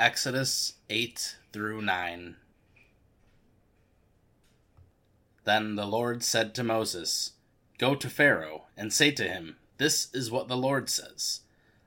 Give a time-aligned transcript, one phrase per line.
[0.00, 2.36] Exodus 8 through 9.
[5.44, 7.32] Then the Lord said to Moses,
[7.76, 11.40] Go to Pharaoh, and say to him, This is what the Lord says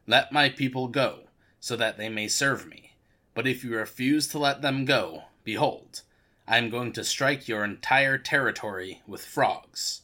[0.06, 1.22] Let my people go,
[1.60, 2.94] so that they may serve me.
[3.34, 6.04] But if you refuse to let them go, behold,
[6.48, 10.02] I am going to strike your entire territory with frogs.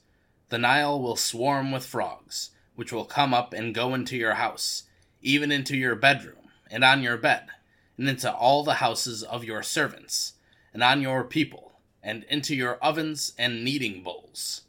[0.49, 4.85] The Nile will swarm with frogs, which will come up and go into your house,
[5.21, 7.49] even into your bedroom, and on your bed,
[7.99, 10.33] and into all the houses of your servants,
[10.73, 14.61] and on your people, and into your ovens and kneading bowls.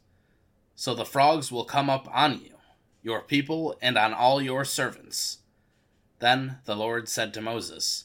[0.75, 2.55] So the frogs will come up on you,
[3.01, 5.37] your people, and on all your servants.
[6.19, 8.03] Then the Lord said to Moses,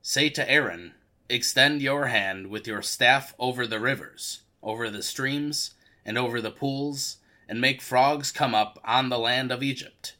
[0.00, 0.94] Say to Aaron,
[1.28, 6.50] Extend your hand with your staff over the rivers, over the streams, and over the
[6.50, 10.16] pools, and make frogs come up on the land of Egypt.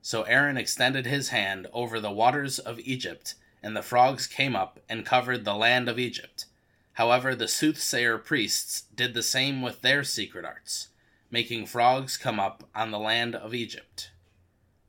[0.00, 4.80] So Aaron extended his hand over the waters of Egypt, and the frogs came up
[4.88, 6.46] and covered the land of Egypt.
[6.94, 10.88] However, the soothsayer priests did the same with their secret arts,
[11.30, 14.10] making frogs come up on the land of Egypt.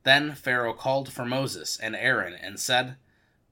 [0.02, 2.96] Then Pharaoh called for Moses and Aaron and said,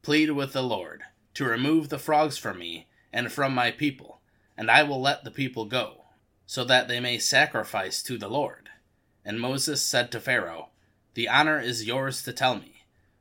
[0.02, 1.02] Plead with the Lord
[1.34, 4.20] to remove the frogs from me and from my people,
[4.56, 6.04] and I will let the people go,
[6.46, 8.68] so that they may sacrifice to the Lord.
[9.24, 10.70] And Moses said to Pharaoh,
[11.14, 12.79] The honor is yours to tell me.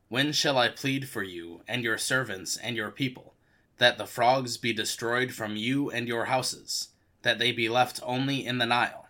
[0.09, 3.35] When shall I plead for you and your servants and your people,
[3.77, 6.89] that the frogs be destroyed from you and your houses,
[7.21, 9.07] that they be left only in the Nile?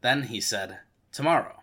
[0.00, 0.78] Then he said,
[1.10, 1.62] Tomorrow.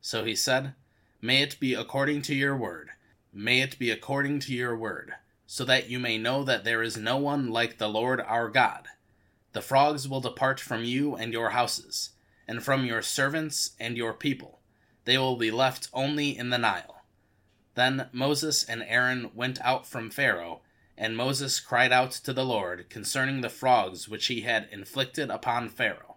[0.00, 0.74] So he said,
[1.20, 2.90] May it be according to your word,
[3.32, 5.12] may it be according to your word
[5.46, 8.88] so that you may know that there is no one like the Lord our God.
[9.52, 12.10] The frogs will depart from you and your houses,
[12.48, 14.60] and from your servants and your people.
[15.04, 16.95] They will be left only in the Nile.
[17.76, 20.62] Then Moses and Aaron went out from Pharaoh,
[20.98, 25.68] and Moses cried out to the Lord concerning the frogs which he had inflicted upon
[25.68, 26.16] Pharaoh.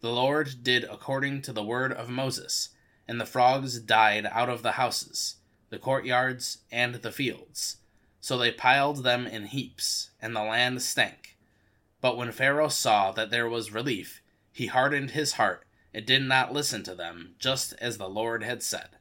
[0.00, 2.70] The Lord did according to the word of Moses,
[3.06, 5.36] and the frogs died out of the houses,
[5.68, 7.76] the courtyards, and the fields
[8.24, 11.36] so they piled them in heaps, and the land stank.
[12.00, 16.50] But when Pharaoh saw that there was relief, he hardened his heart and did not
[16.50, 18.96] listen to them, just as the Lord had said.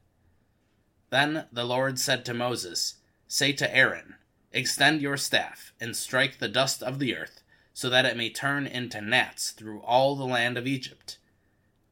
[1.14, 2.96] Then the Lord said to Moses,
[3.28, 4.16] Say to Aaron,
[4.52, 7.44] Extend your staff, and strike the dust of the earth,
[7.74, 11.20] so that it may turn into gnats through all the land of Egypt.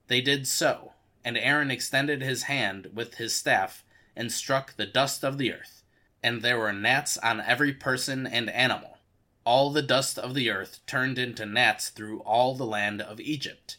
[0.08, 0.94] They did so,
[1.24, 3.84] and Aaron extended his hand with his staff,
[4.16, 5.82] and struck the dust of the earth
[6.24, 8.98] and there were gnats on every person and animal.
[9.44, 13.78] All the dust of the earth turned into gnats through all the land of Egypt.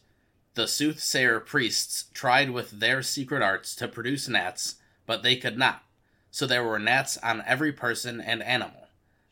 [0.55, 4.77] The soothsayer priests tried with their secret arts to produce gnats,
[5.07, 5.85] but they could not.
[6.31, 8.89] So there were gnats on every person and animal.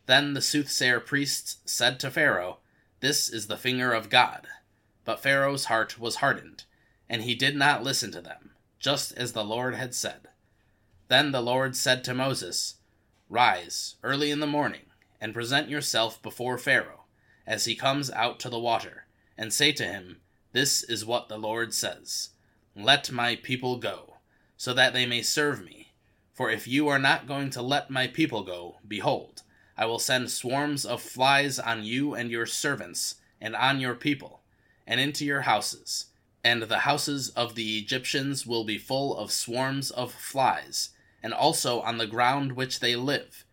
[0.06, 2.58] Then the soothsayer priests said to Pharaoh,
[3.00, 4.47] This is the finger of God.
[5.04, 6.64] But Pharaoh's heart was hardened,
[7.09, 10.28] and he did not listen to them, just as the Lord had said.
[11.09, 12.76] Then the Lord said to Moses,
[13.28, 14.86] Rise early in the morning,
[15.20, 17.04] and present yourself before Pharaoh,
[17.47, 19.06] as he comes out to the water,
[19.38, 20.20] and say to him,
[20.53, 22.30] This is what the Lord says
[22.76, 24.09] Let my people go,
[24.60, 25.91] so that they may serve me.
[26.34, 29.41] For if you are not going to let my people go, behold,
[29.75, 34.43] I will send swarms of flies on you and your servants, and on your people,
[34.87, 36.09] and into your houses.
[36.44, 40.91] And the houses of the Egyptians will be full of swarms of flies
[41.22, 43.47] and also on the ground which they live.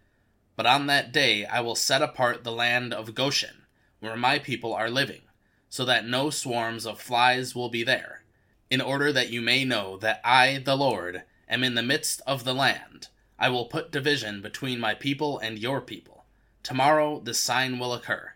[0.57, 3.63] But on that day I will set apart the land of Goshen,
[4.01, 5.21] where my people are living,
[5.69, 8.23] so that no swarms of flies will be there,
[8.69, 12.43] in order that you may know that I, the Lord, am in the midst of
[12.43, 13.07] the land.
[13.39, 16.25] I will put division between my people and your people.
[16.63, 18.33] Tomorrow this sign will occur.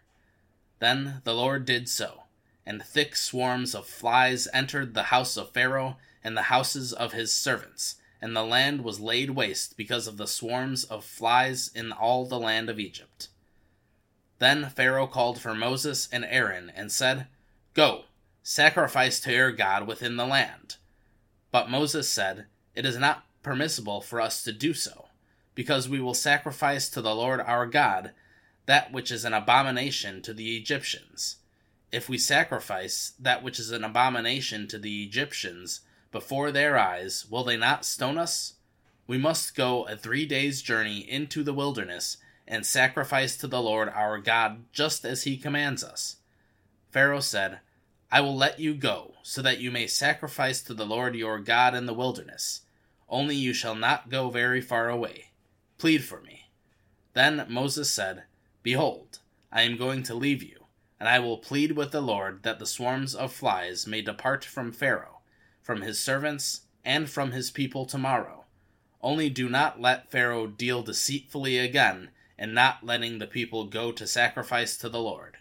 [0.80, 2.24] Then the Lord did so,
[2.66, 7.34] and thick swarms of flies entered the house of Pharaoh and the houses of his
[7.34, 12.26] servants and the land was laid waste because of the swarms of flies in all
[12.26, 13.30] the land of Egypt.
[14.38, 17.28] Then Pharaoh called for Moses and Aaron and said,
[17.74, 18.06] Go,
[18.44, 20.78] sacrifice to your God within the land.
[21.52, 22.46] But Moses said,
[22.76, 25.08] It is not permissible for us to do so,
[25.56, 28.12] because we will sacrifice to the Lord our God
[28.66, 31.38] that which is an abomination to the Egyptians.
[31.92, 37.44] If we sacrifice that which is an abomination to the Egyptians, before their eyes, will
[37.44, 38.54] they not stone us?
[39.08, 42.18] We must go a three days' journey into the wilderness
[42.48, 46.18] and sacrifice to the Lord our God just as he commands us.
[46.92, 47.60] Pharaoh said,
[48.14, 51.74] I will let you go, so that you may sacrifice to the Lord your God
[51.74, 52.62] in the wilderness.
[53.08, 55.32] Only you shall not go very far away.
[55.78, 56.50] Plead for me.
[57.14, 58.24] Then Moses said,
[58.64, 59.20] Behold,
[59.50, 60.66] I am going to leave you,
[61.00, 64.74] and I will plead with the Lord that the swarms of flies may depart from
[64.74, 65.22] Pharaoh,
[65.62, 68.44] from his servants, and from his people tomorrow.
[69.02, 74.06] Only do not let Pharaoh deal deceitfully again in not letting the people go to
[74.06, 75.38] sacrifice to the Lord.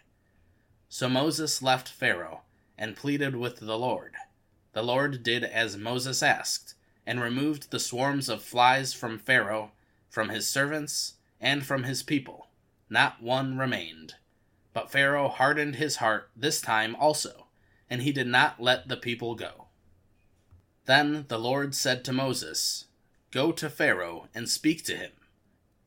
[0.87, 2.41] So Moses left Pharaoh
[2.81, 4.15] and pleaded with the Lord.
[4.73, 6.73] The Lord did as Moses asked,
[7.05, 9.71] and removed the swarms of flies from Pharaoh,
[10.09, 12.47] from his servants, and from his people.
[12.89, 14.15] Not one remained.
[14.73, 17.45] But Pharaoh hardened his heart this time also,
[17.87, 19.67] and he did not let the people go.
[20.85, 22.85] Then the Lord said to Moses,
[23.29, 25.11] Go to Pharaoh and speak to him.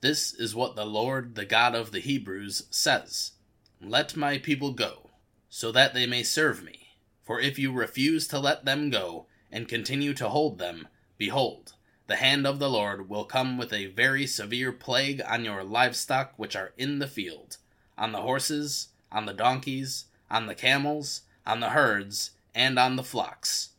[0.00, 3.32] This is what the Lord, the God of the Hebrews, says
[3.80, 5.10] Let my people go,
[5.48, 6.83] so that they may serve me.
[7.24, 11.74] For if you refuse to let them go, and continue to hold them, behold,
[12.06, 16.34] the hand of the Lord will come with a very severe plague on your livestock
[16.36, 17.56] which are in the field,
[17.96, 23.02] on the horses, on the donkeys, on the camels, on the herds, and on the
[23.02, 23.70] flocks.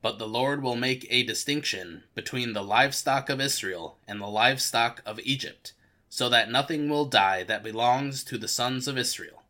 [0.00, 5.02] But the Lord will make a distinction between the livestock of Israel and the livestock
[5.04, 5.74] of Egypt,
[6.08, 9.42] so that nothing will die that belongs to the sons of Israel.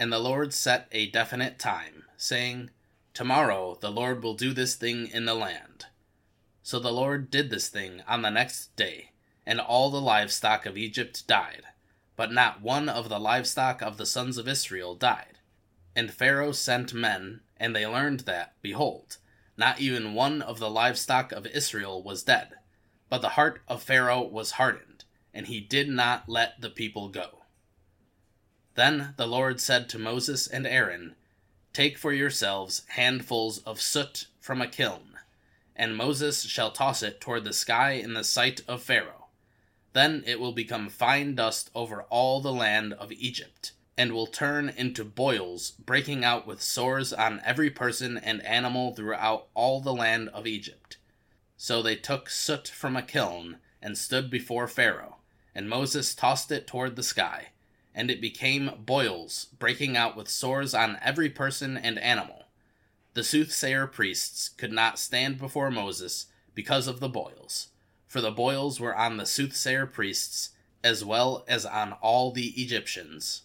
[0.00, 2.70] And the Lord set a definite time, saying,
[3.14, 5.86] Tomorrow the Lord will do this thing in the land.
[6.62, 9.10] So the Lord did this thing on the next day,
[9.44, 11.64] and all the livestock of Egypt died,
[12.14, 15.40] but not one of the livestock of the sons of Israel died.
[15.96, 19.18] And Pharaoh sent men, and they learned that, behold,
[19.56, 22.50] not even one of the livestock of Israel was dead,
[23.08, 25.04] but the heart of Pharaoh was hardened,
[25.34, 27.40] and he did not let the people go.
[28.76, 31.16] Then the Lord said to Moses and Aaron,
[31.72, 35.12] Take for yourselves handfuls of soot from a kiln
[35.74, 39.26] and Moses shall toss it toward the sky in the sight of Pharaoh.
[39.94, 44.68] Then it will become fine dust over all the land of Egypt, and will turn
[44.68, 50.28] into boils, breaking out with sores on every person and animal throughout all the land
[50.30, 50.98] of Egypt.
[51.56, 55.16] So they took soot from a kiln, and stood before Pharaoh,
[55.54, 57.48] and Moses tossed it toward the sky,
[57.94, 62.42] and it became boils, breaking out with sores on every person and animal
[63.14, 67.68] the soothsayer priests could not stand before Moses because of the boils,
[68.06, 70.50] for the boils were on the soothsayer priests
[70.82, 73.42] as well as on all the Egyptians.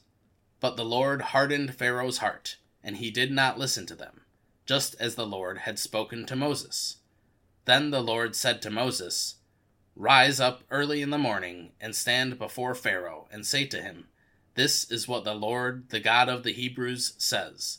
[0.59, 4.21] But the Lord hardened Pharaoh's heart, and he did not listen to them,
[4.65, 6.97] just as the Lord had spoken to Moses.
[7.65, 9.35] Then the Lord said to Moses,
[9.95, 14.07] Rise up early in the morning, and stand before Pharaoh, and say to him,
[14.57, 17.77] This is what the Lord, the God of the Hebrews, says.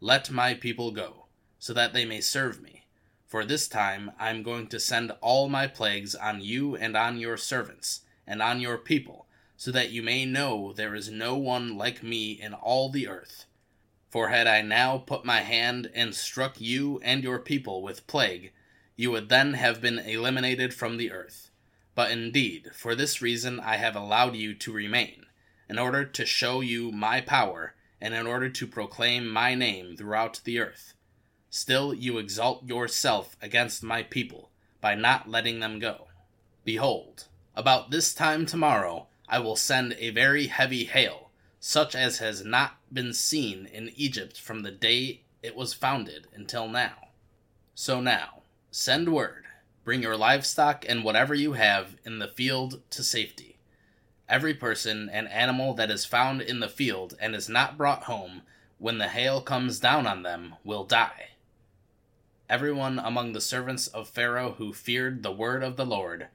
[0.00, 1.26] Let my people go,
[1.60, 2.86] so that they may serve me.
[3.28, 7.18] For this time I am going to send all my plagues on you and on
[7.18, 11.78] your servants, and on your people, so that you may know there is no one
[11.78, 13.44] like me in all the earth.
[14.10, 18.50] For had I now put my hand and struck you and your people with plague,
[18.96, 21.52] you would then have been eliminated from the earth.
[21.94, 25.26] But indeed, for this reason I have allowed you to remain,
[25.68, 30.40] in order to show you my power and in order to proclaim my name throughout
[30.44, 30.94] the earth.
[31.50, 34.50] Still you exalt yourself against my people
[34.80, 36.08] by not letting them go.
[36.64, 42.44] Behold, about this time tomorrow I will send a very heavy hail, such as has
[42.44, 47.08] not been seen in Egypt from the day it was founded until now.
[47.74, 49.44] So now, send word,
[49.84, 53.47] bring your livestock and whatever you have in the field to safety
[54.28, 58.42] every person and animal that is found in the field and is not brought home
[58.78, 61.28] when the hail comes down on them will die.
[62.48, 66.28] Everyone among the servants of Pharaoh who feared the word of the Lord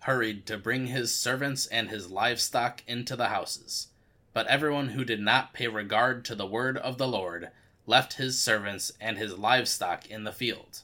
[0.00, 3.88] hurried to bring his servants and his livestock into the houses.
[4.34, 7.50] But everyone who did not pay regard to the word of the Lord
[7.86, 10.82] left his servants and his livestock in the field.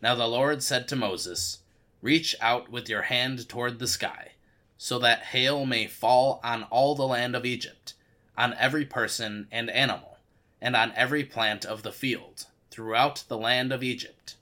[0.00, 1.58] Now the Lord said to Moses,
[2.00, 4.32] Reach out with your hand toward the sky
[4.76, 7.94] so that hail may fall on all the land of Egypt,
[8.36, 10.18] on every person and animal,
[10.60, 14.36] and on every plant of the field, throughout the land of Egypt.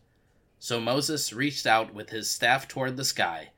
[0.59, 3.51] So Moses reached out with his staff toward the sky,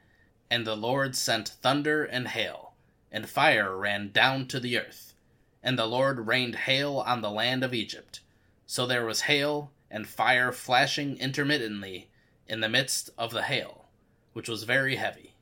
[0.51, 2.75] and the Lord sent thunder and hail,
[3.13, 5.15] and fire ran down to the earth.
[5.63, 8.21] And the Lord rained hail on the land of Egypt.
[8.67, 12.11] So there was hail and fire flashing intermittently
[12.47, 13.87] in the midst of the hail,
[14.33, 15.34] which was very heavy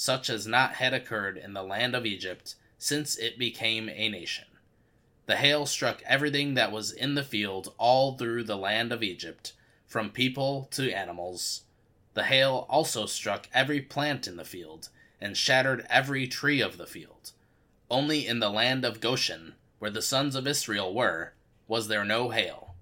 [0.00, 4.44] such as not had occurred in the land of Egypt since it became a nation.
[5.26, 9.54] The hail struck everything that was in the field all through the land of Egypt,
[9.88, 11.64] from people to animals.
[12.14, 14.88] The hail also struck every plant in the field,
[15.20, 17.32] and shattered every tree of the field.
[17.90, 21.32] Only in the land of Goshen, where the sons of Israel were,
[21.66, 22.76] was there no hail.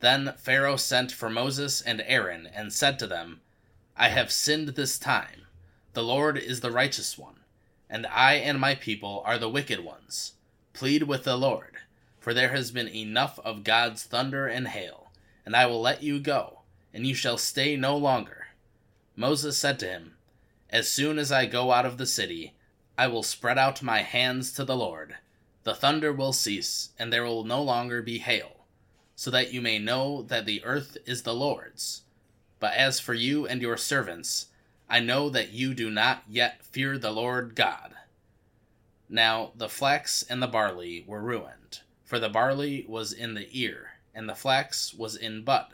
[0.00, 3.40] Then Pharaoh sent for Moses and Aaron, and said to them,
[3.96, 5.43] I have sinned this time.
[5.94, 7.40] The Lord is the righteous one,
[7.88, 10.32] and I and my people are the wicked ones.
[10.72, 11.76] Plead with the Lord,
[12.20, 15.10] for there has been enough of God's thunder and hail,
[15.46, 16.60] and I will let you go,
[16.92, 18.48] and you shall stay no longer.
[19.16, 20.16] Moses said to him,
[20.68, 22.54] As soon as I go out of the city,
[22.98, 25.16] I will spread out my hands to the Lord.
[25.62, 28.54] The thunder will cease, and there will no longer be hail
[29.16, 32.02] so that you may know that the earth is the Lord's.
[32.58, 34.46] But as for you and your servants,
[34.94, 37.96] I know that you do not yet fear the Lord God.
[39.08, 43.94] Now the flax and the barley were ruined, for the barley was in the ear,
[44.14, 45.66] and the flax was in bud.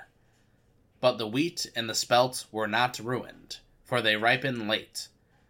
[1.02, 5.08] But the wheat and the spelt were not ruined, for they ripen late.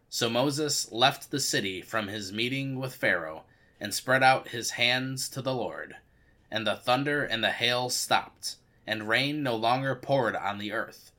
[0.08, 3.44] So Moses left the city from his meeting with Pharaoh,
[3.80, 5.94] and spread out his hands to the Lord
[6.50, 11.09] and the thunder and the hail stopped, and rain no longer poured on the earth.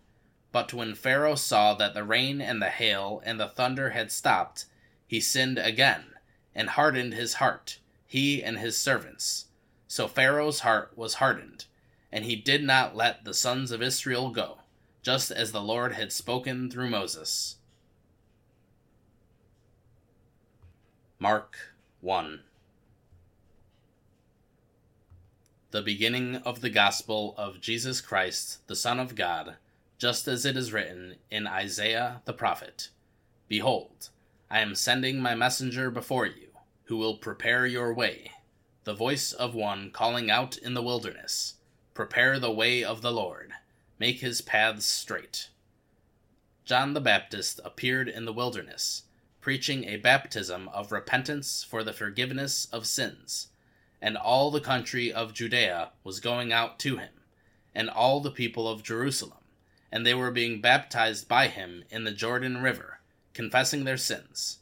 [0.52, 4.66] But when Pharaoh saw that the rain and the hail and the thunder had stopped,
[5.08, 6.16] he sinned again,
[6.54, 9.46] and hardened his heart, he and his servants.
[9.88, 11.66] So Pharaoh's heart was hardened,
[12.12, 14.60] and he did not let the sons of Israel go,
[15.02, 17.56] just as the Lord had spoken through Moses.
[21.20, 21.56] Mark
[22.02, 22.42] 1
[25.72, 29.56] the beginning of the gospel of Jesus Christ, the Son of God,
[30.02, 32.90] just as it is written in Isaiah the prophet
[33.48, 34.10] Behold,
[34.50, 36.48] I am sending my messenger before you,
[36.86, 38.32] who will prepare your way,
[38.84, 41.54] the voice of one calling out in the wilderness
[41.94, 43.52] Prepare the way of the Lord,
[44.00, 45.50] make his paths straight.
[46.66, 49.04] John the Baptist appeared in the wilderness,
[49.40, 53.50] preaching a baptism of repentance for the forgiveness of sins
[54.02, 57.14] and all the country of Judea was going out to him,
[57.76, 59.38] and all the people of Jerusalem,
[59.92, 63.00] and they were being baptized by him in the Jordan River,
[63.34, 64.60] confessing their sins.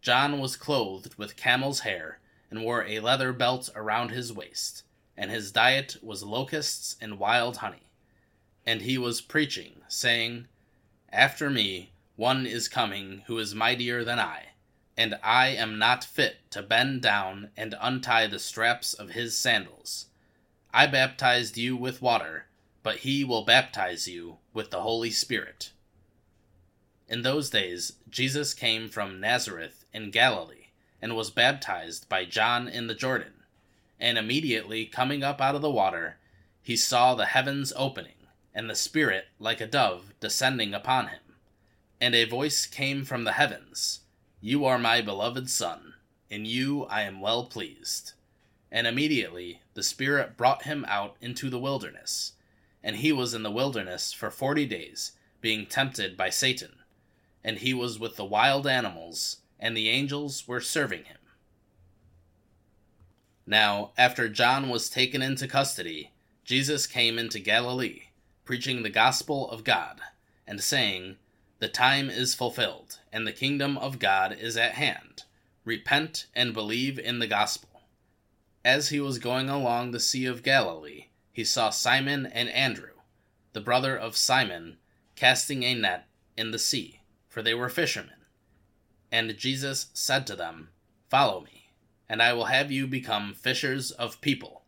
[0.00, 4.84] John was clothed with camel's hair, and wore a leather belt around his waist,
[5.16, 7.90] and his diet was locusts and wild honey.
[8.66, 10.46] And he was preaching, saying,
[11.10, 14.52] After me one is coming who is mightier than I
[14.96, 20.06] and I am not fit to bend down and untie the straps of his sandals.
[20.72, 22.46] I baptized you with water,
[22.82, 25.72] but he will baptize you with the Holy Spirit.
[27.08, 30.68] In those days, Jesus came from Nazareth in Galilee,
[31.00, 33.42] and was baptized by John in the Jordan.
[33.98, 36.18] And immediately coming up out of the water,
[36.62, 41.20] he saw the heavens opening, and the Spirit like a dove descending upon him.
[42.00, 44.00] And a voice came from the heavens
[44.44, 45.94] you are my beloved Son,
[46.28, 48.14] in you I am well pleased.
[48.72, 52.32] And immediately the Spirit brought him out into the wilderness,
[52.82, 56.76] and he was in the wilderness for forty days, being tempted by Satan.
[57.44, 61.18] And he was with the wild animals, and the angels were serving him.
[63.46, 66.12] Now, after John was taken into custody,
[66.44, 68.04] Jesus came into Galilee,
[68.44, 70.00] preaching the gospel of God,
[70.46, 71.16] and saying,
[71.58, 75.22] the time is fulfilled, and the kingdom of God is at hand.
[75.64, 77.82] Repent and believe in the gospel.
[78.64, 83.00] As he was going along the Sea of Galilee, he saw Simon and Andrew,
[83.54, 84.76] the brother of Simon,
[85.16, 88.26] casting a net in the sea, for they were fishermen.
[89.10, 90.68] And Jesus said to them,
[91.08, 91.70] Follow me,
[92.08, 94.64] and I will have you become fishers of people.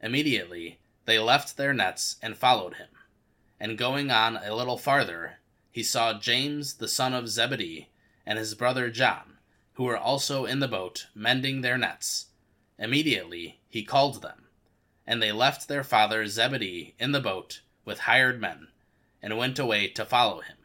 [0.00, 2.88] Immediately they left their nets and followed him.
[3.58, 5.38] And going on a little farther,
[5.70, 7.90] he saw James the son of Zebedee
[8.24, 9.38] and his brother John,
[9.74, 12.26] who were also in the boat, mending their nets.
[12.78, 14.46] Immediately he called them,
[15.06, 18.68] and they left their father Zebedee in the boat with hired men,
[19.22, 20.56] and went away to follow him.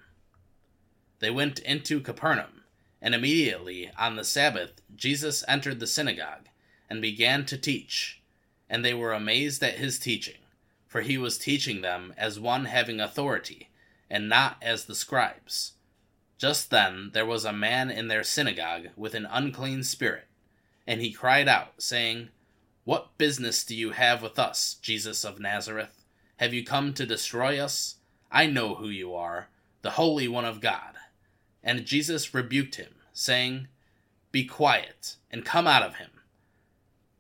[1.20, 2.64] They went into Capernaum,
[3.02, 6.48] and immediately on the Sabbath Jesus entered the synagogue,
[6.90, 8.22] and began to teach.
[8.70, 10.42] And they were amazed at his teaching,
[10.88, 13.70] for he was teaching them as one having authority
[14.10, 15.74] and not as the scribes.
[16.38, 20.28] Just then there was a man in their synagogue with an unclean spirit,
[20.86, 22.30] and he cried out, saying,
[22.86, 26.06] What business do you have with us, Jesus of Nazareth?
[26.38, 27.96] Have you come to destroy us?
[28.32, 29.50] I know who you are,
[29.82, 30.96] the Holy One of God.
[31.62, 33.68] And Jesus rebuked him, saying,
[34.32, 36.12] Be quiet, and come out of him.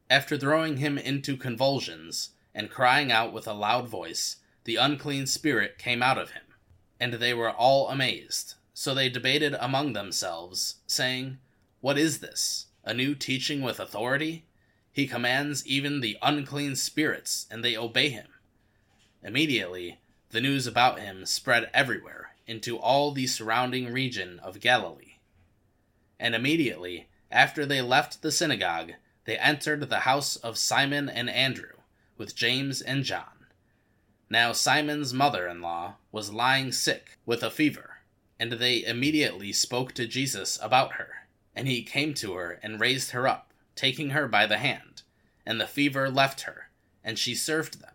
[0.10, 5.78] After throwing him into convulsions, and crying out with a loud voice, the unclean spirit
[5.78, 6.44] came out of him
[7.00, 11.40] and they were all amazed, So they debated among themselves, saying,
[11.82, 12.68] What is this?
[12.84, 14.46] A new teaching with authority?
[14.96, 18.28] He commands even the unclean spirits, and they obey him.
[19.22, 20.00] Immediately,
[20.30, 25.18] the news about him spread everywhere, into all the surrounding region of Galilee.
[26.18, 28.94] And immediately, after they left the synagogue,
[29.26, 31.76] they entered the house of Simon and Andrew,
[32.18, 33.48] with James and John.
[34.30, 37.98] Now Simon's mother in law was lying sick with a fever,
[38.40, 41.28] and they immediately spoke to Jesus about her.
[41.54, 43.45] And he came to her and raised her up,
[43.76, 45.04] taking her by the hand,
[45.46, 46.70] and the fever left her,
[47.04, 47.94] and she served them.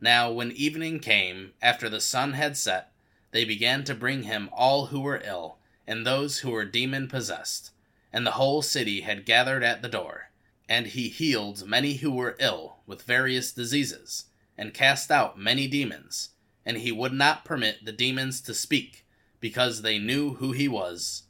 [0.00, 2.92] Now, when evening came, after the sun had set,
[3.32, 7.70] they began to bring him all who were ill, and those who were demon possessed,
[8.12, 10.30] and the whole city had gathered at the door.
[10.68, 14.26] And he healed many who were ill with various diseases,
[14.56, 16.30] and cast out many demons,
[16.64, 19.04] and he would not permit the demons to speak,
[19.40, 21.24] because they knew who he was.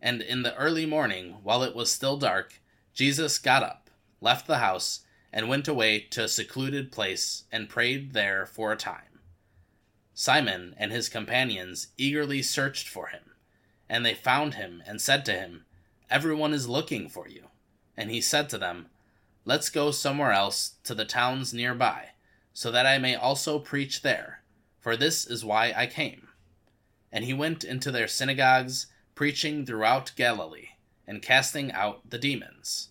[0.00, 2.61] And in the early morning, while it was still dark,
[2.94, 5.00] Jesus got up, left the house,
[5.32, 9.20] and went away to a secluded place, and prayed there for a time.
[10.14, 13.32] Simon and his companions eagerly searched for him,
[13.88, 15.64] and they found him, and said to him,
[16.10, 17.48] Everyone is looking for you.
[17.96, 18.88] And he said to them,
[19.44, 22.10] Let's go somewhere else to the towns nearby,
[22.52, 24.42] so that I may also preach there,
[24.78, 26.28] for this is why I came.
[27.10, 30.68] And he went into their synagogues, preaching throughout Galilee,
[31.12, 32.88] and casting out the demons.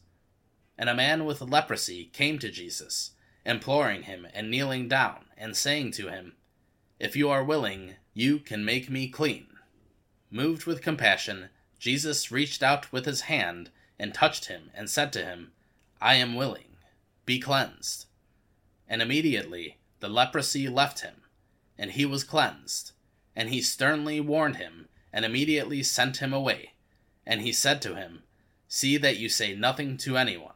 [0.77, 3.13] And a man with leprosy came to Jesus,
[3.47, 6.33] imploring him and kneeling down, and saying to him,
[6.99, 9.47] If you are willing, you can make me clean.
[10.29, 11.49] Moved with compassion,
[11.79, 15.53] Jesus reached out with his hand and touched him, and said to him,
[15.99, 16.77] I am willing,
[17.25, 18.05] be cleansed.
[18.87, 21.23] And immediately the leprosy left him,
[21.75, 22.91] and he was cleansed.
[23.35, 26.73] And he sternly warned him, and immediately sent him away.
[27.25, 28.23] And he said to him,
[28.67, 30.53] See that you say nothing to anyone,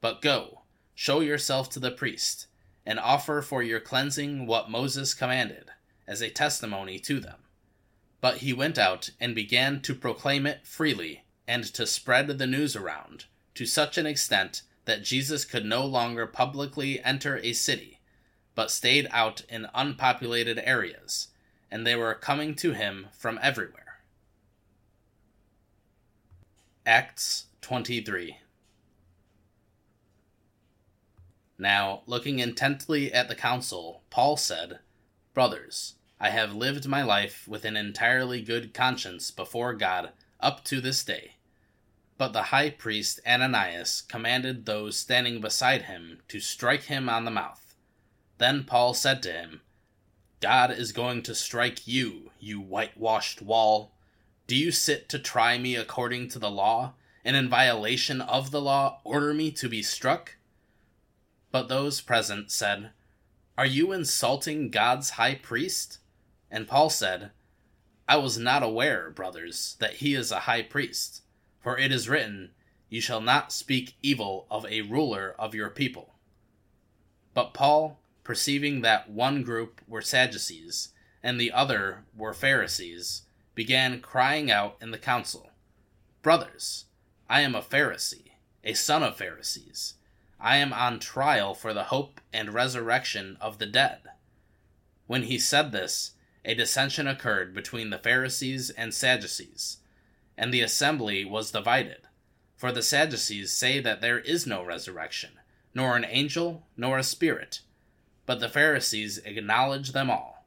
[0.00, 0.62] but go,
[0.94, 2.46] show yourself to the priest,
[2.84, 5.70] and offer for your cleansing what Moses commanded,
[6.06, 7.38] as a testimony to them.
[8.20, 12.76] But he went out and began to proclaim it freely and to spread the news
[12.76, 18.00] around, to such an extent that Jesus could no longer publicly enter a city,
[18.54, 21.28] but stayed out in unpopulated areas,
[21.70, 23.81] and they were coming to him from everywhere.
[26.84, 28.38] Acts 23
[31.56, 34.80] Now, looking intently at the council, Paul said,
[35.32, 40.80] Brothers, I have lived my life with an entirely good conscience before God up to
[40.80, 41.36] this day.
[42.18, 47.30] But the high priest Ananias commanded those standing beside him to strike him on the
[47.30, 47.76] mouth.
[48.38, 49.60] Then Paul said to him,
[50.40, 53.92] God is going to strike you, you whitewashed wall.
[54.46, 58.60] Do you sit to try me according to the law, and in violation of the
[58.60, 60.36] law order me to be struck?
[61.50, 62.90] But those present said,
[63.56, 65.98] Are you insulting God's high priest?
[66.50, 67.30] And Paul said,
[68.08, 71.22] I was not aware, brothers, that he is a high priest,
[71.60, 72.50] for it is written,
[72.88, 76.14] You shall not speak evil of a ruler of your people.
[77.32, 80.88] But Paul, perceiving that one group were Sadducees,
[81.22, 83.22] and the other were Pharisees,
[83.54, 85.50] began crying out in the council,
[86.22, 86.86] Brothers,
[87.28, 89.94] I am a Pharisee, a son of Pharisees.
[90.40, 94.00] I am on trial for the hope and resurrection of the dead.
[95.06, 96.12] When he said this,
[96.44, 99.78] a dissension occurred between the Pharisees and Sadducees,
[100.36, 102.02] and the assembly was divided.
[102.56, 105.32] For the Sadducees say that there is no resurrection,
[105.74, 107.60] nor an angel, nor a spirit,
[108.26, 110.46] but the Pharisees acknowledge them all.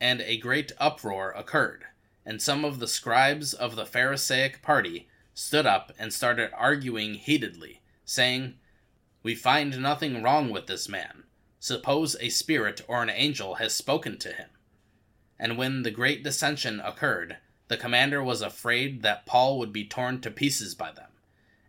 [0.00, 1.84] And a great uproar occurred,
[2.26, 7.80] and some of the scribes of the Pharisaic party stood up and started arguing heatedly,
[8.04, 8.56] saying,
[9.22, 11.22] We find nothing wrong with this man.
[11.58, 14.50] Suppose a spirit or an angel has spoken to him
[15.38, 17.36] and when the great dissension occurred,
[17.68, 21.10] the commander was afraid that Paul would be torn to pieces by them,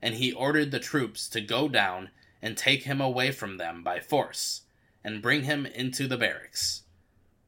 [0.02, 2.10] and he ordered the troops to go down
[2.42, 4.62] and take him away from them by force,
[5.04, 6.84] and bring him into the barracks.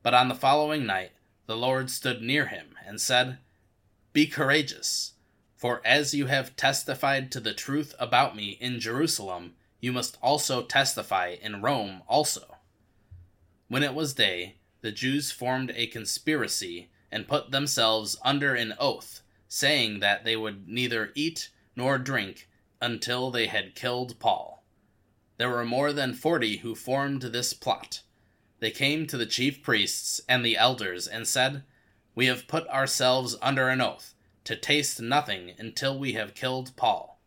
[0.03, 1.11] But on the following night,
[1.45, 3.37] the Lord stood near him and said,
[4.13, 5.13] Be courageous,
[5.55, 10.63] for as you have testified to the truth about me in Jerusalem, you must also
[10.63, 12.57] testify in Rome also.
[13.67, 19.21] When it was day, the Jews formed a conspiracy and put themselves under an oath,
[19.47, 22.49] saying that they would neither eat nor drink
[22.81, 24.63] until they had killed Paul.
[25.37, 28.01] There were more than forty who formed this plot.
[28.59, 31.63] They came to the chief priests and the elders and said,
[32.19, 37.17] We have put ourselves under an oath to taste nothing until we have killed Paul.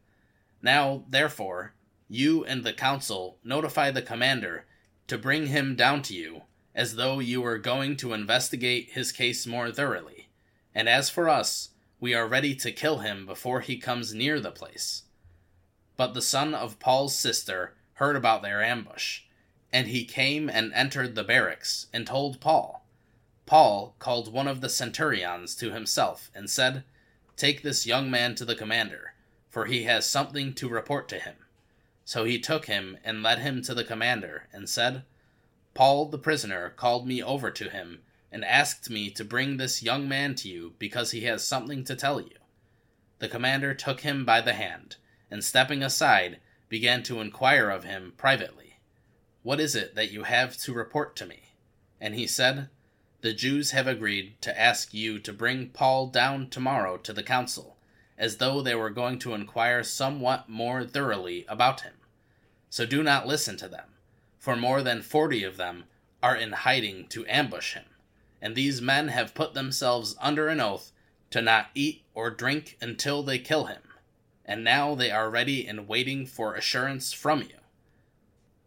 [0.61, 1.73] Now, therefore,
[2.11, 4.67] you and the council notify the commander
[5.07, 6.43] to bring him down to you,
[6.75, 10.29] as though you were going to investigate his case more thoroughly.
[10.75, 14.51] And as for us, we are ready to kill him before he comes near the
[14.51, 15.05] place.
[15.97, 19.23] But the son of Paul's sister heard about their ambush,
[19.73, 22.82] and he came and entered the barracks and told Paul.
[23.47, 26.85] Paul called one of the centurions to himself and said,
[27.37, 29.15] Take this young man to the commander,
[29.49, 31.37] for he has something to report to him.
[32.05, 35.05] So he took him and led him to the commander, and said,
[35.75, 40.09] Paul the prisoner called me over to him, and asked me to bring this young
[40.09, 42.37] man to you because he has something to tell you.
[43.19, 44.97] The commander took him by the hand,
[45.31, 48.79] and stepping aside, began to inquire of him privately,
[49.43, 51.55] What is it that you have to report to me?
[52.01, 52.69] And he said,
[53.23, 57.77] The Jews have agreed to ask you to bring Paul down tomorrow to the council
[58.19, 61.95] as though they were going to inquire somewhat more thoroughly about him.
[62.69, 63.91] So do not listen to them,
[64.39, 65.85] for more than forty of them
[66.21, 67.85] are in hiding to ambush him,
[68.41, 70.91] and these men have put themselves under an oath
[71.31, 73.83] to not eat or drink until they kill him,
[74.45, 77.59] and now they are ready and waiting for assurance from you.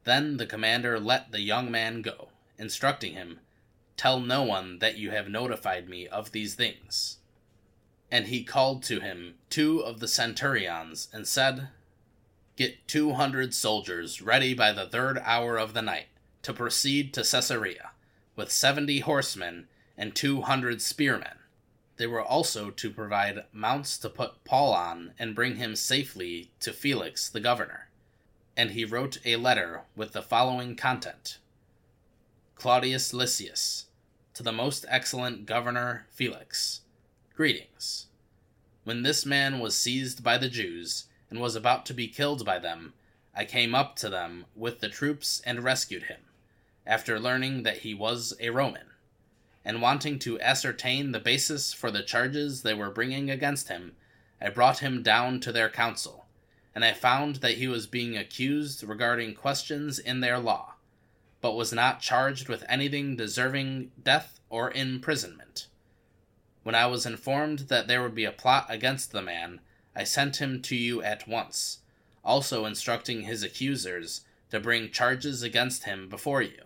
[0.06, 3.42] Then the commander let the young man go, instructing him,
[3.98, 7.18] Tell no one that you have notified me of these things.
[8.12, 11.70] And he called to him two of the centurions, and said,
[12.56, 16.08] Get two hundred soldiers ready by the third hour of the night
[16.44, 17.92] to proceed to Caesarea,
[18.36, 21.40] with seventy horsemen and two hundred spearmen.
[21.98, 26.74] They were also to provide mounts to put Paul on and bring him safely to
[26.74, 27.88] Felix the governor.
[28.58, 31.40] And he wrote a letter with the following content
[32.56, 33.86] Claudius Lysias,
[34.34, 36.82] to the most excellent governor Felix
[37.36, 38.08] Greetings.
[38.86, 42.58] When this man was seized by the Jews, and was about to be killed by
[42.58, 42.94] them,
[43.36, 46.22] I came up to them with the troops and rescued him,
[46.88, 48.88] after learning that he was a Roman.
[49.66, 53.96] And wanting to ascertain the basis for the charges they were bringing against him,
[54.42, 56.26] I brought him down to their council,
[56.74, 60.75] and I found that he was being accused regarding questions in their law,
[61.46, 65.68] but was not charged with anything deserving death or imprisonment.
[66.64, 69.60] When I was informed that there would be a plot against the man,
[69.96, 71.82] I sent him to you at once,
[72.24, 76.64] also instructing his accusers to bring charges against him before you.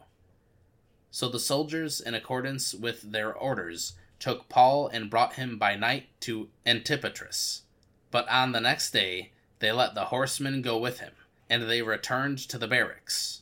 [1.12, 6.08] So the soldiers, in accordance with their orders, took Paul and brought him by night
[6.22, 7.64] to Antipatris.
[8.12, 11.16] But on the next day they let the horsemen go with him,
[11.50, 13.42] and they returned to the barracks.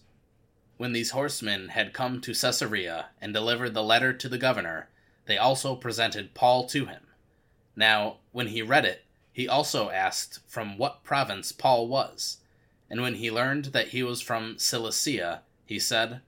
[0.77, 4.89] When these horsemen had come to Caesarea and delivered the letter to the governor,
[5.25, 7.07] they also presented Paul to him.
[7.75, 12.37] Now, when he read it, he also asked from what province Paul was.
[12.89, 16.21] And when he learned that he was from Cilicia, he said,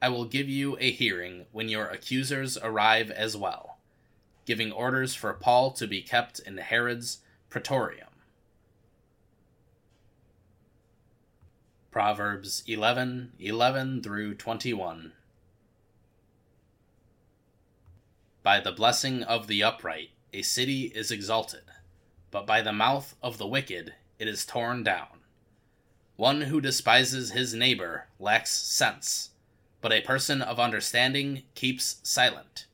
[0.00, 3.78] I will give you a hearing when your accusers arrive as well,
[4.46, 8.08] giving orders for Paul to be kept in Herod's praetorium.
[11.92, 15.12] Proverbs 11 11 through 21.
[18.42, 21.64] By the blessing of the upright, a city is exalted,
[22.30, 25.20] but by the mouth of the wicked it is torn down.
[26.16, 29.32] One who despises his neighbor lacks sense,
[29.82, 32.64] but a person of understanding keeps silent.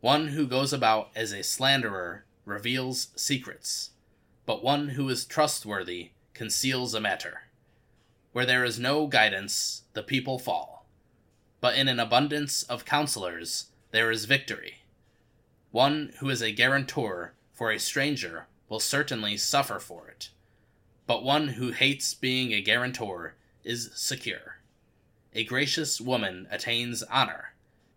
[0.00, 3.90] One who goes about as a slanderer reveals secrets,
[4.44, 7.43] but one who is trustworthy conceals a matter.
[8.34, 10.88] Where there is no guidance, the people fall,
[11.60, 14.78] but in an abundance of counselors, there is victory.
[15.70, 20.30] One who is a guarantor for a stranger will certainly suffer for it,
[21.06, 24.56] but one who hates being a guarantor is secure.
[25.32, 27.54] A gracious woman attains honor,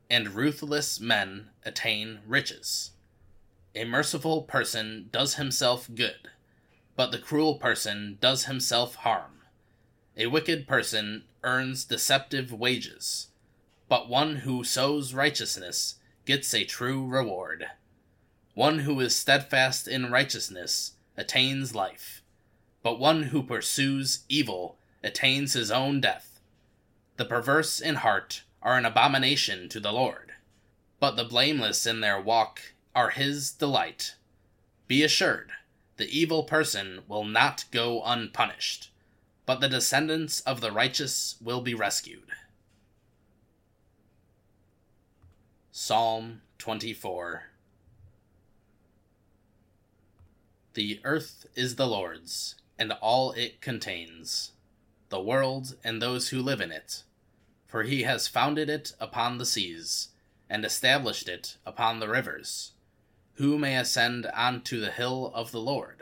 [0.08, 2.92] and ruthless men attain riches.
[3.74, 6.30] A merciful person does himself good,
[6.96, 9.37] but the cruel person does himself harm.
[10.20, 13.28] A wicked person earns deceptive wages,
[13.88, 17.68] but one who sows righteousness gets a true reward.
[18.56, 22.24] One who is steadfast in righteousness attains life,
[22.82, 26.40] but one who pursues evil attains his own death.
[27.18, 30.32] The perverse in heart are an abomination to the Lord,
[31.00, 34.16] but the blameless in their walk are his delight.
[34.88, 35.52] Be assured,
[35.98, 38.90] the evil person will not go unpunished,
[39.48, 42.28] but the descendants of the righteous will be rescued.
[45.72, 47.44] Psalm 24
[50.74, 54.52] The earth is the Lord's, and all it contains,
[55.08, 57.04] the world and those who live in it,
[57.68, 60.10] for he has founded it upon the seas,
[60.50, 62.74] and established it upon the rivers.
[63.36, 66.02] Who may ascend onto the hill of the Lord?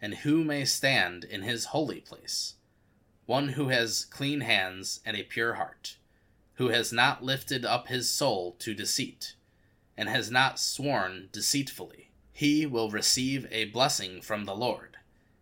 [0.00, 2.54] And who may stand in his holy place?
[3.28, 5.98] One who has clean hands and a pure heart,
[6.54, 9.34] who has not lifted up his soul to deceit,
[9.98, 14.96] and has not sworn deceitfully he will receive a blessing from the Lord,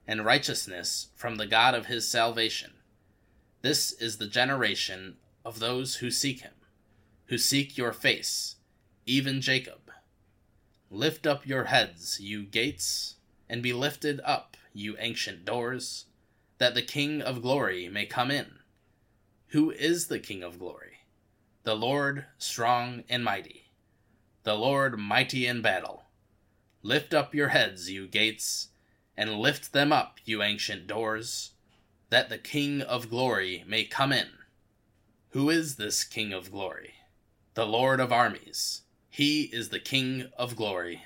[0.05, 2.72] and righteousness from the God of his salvation.
[3.62, 6.55] This is the generation of those who seek him,
[7.27, 8.57] who seek your face,
[9.05, 9.92] even Jacob.
[10.90, 13.14] Lift up your heads, you gates,
[13.49, 16.07] and be lifted up, you ancient doors,
[16.59, 18.59] that the King of glory may come in.
[19.49, 20.99] Who is the King of glory?
[21.62, 23.71] The Lord strong and mighty,
[24.45, 26.05] the Lord mighty in battle.
[26.83, 28.69] Lift up your heads, you gates,
[29.16, 31.53] and lift them up, you ancient doors,
[32.11, 34.29] that the King of glory may come in.
[35.31, 36.95] Who is this King of glory?
[37.55, 38.83] The Lord of armies.
[39.11, 41.03] He is the King of glory.